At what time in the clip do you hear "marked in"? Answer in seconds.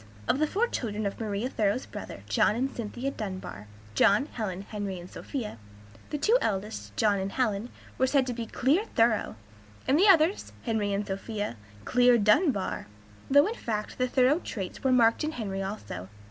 14.91-15.33